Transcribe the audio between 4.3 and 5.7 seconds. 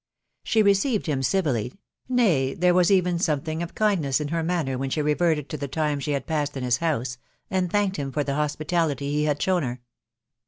manner when she reverted to the